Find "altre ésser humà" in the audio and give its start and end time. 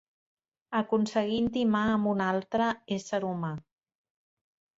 2.29-3.53